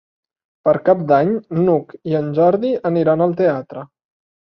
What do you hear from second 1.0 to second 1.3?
d'Any